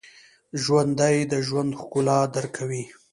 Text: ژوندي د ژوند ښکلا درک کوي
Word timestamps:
ژوندي 0.63 1.15
د 1.31 1.33
ژوند 1.47 1.71
ښکلا 1.79 2.19
درک 2.33 2.51
کوي 2.57 2.83